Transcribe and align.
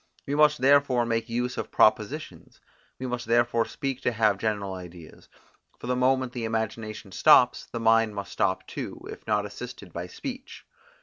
We 0.25 0.33
must 0.33 0.57
therefore 0.61 1.05
make 1.05 1.29
use 1.29 1.59
of 1.59 1.69
propositions; 1.69 2.59
we 2.97 3.05
must 3.05 3.27
therefore 3.27 3.65
speak 3.65 4.01
to 4.01 4.11
have 4.11 4.39
general 4.39 4.73
ideas; 4.73 5.29
for 5.77 5.85
the 5.85 5.95
moment 5.95 6.33
the 6.33 6.45
imagination 6.45 7.11
stops, 7.11 7.67
the 7.67 7.79
mind 7.79 8.15
must 8.15 8.31
stop 8.31 8.65
too, 8.65 8.99
if 9.11 9.27
not 9.27 9.45
assisted 9.45 9.93
by 9.93 10.07
speech. 10.07 10.65